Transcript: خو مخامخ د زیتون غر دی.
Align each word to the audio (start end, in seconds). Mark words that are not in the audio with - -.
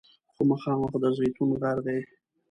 خو 0.33 0.41
مخامخ 0.51 0.91
د 1.03 1.05
زیتون 1.17 1.49
غر 1.61 1.77
دی. 1.85 1.99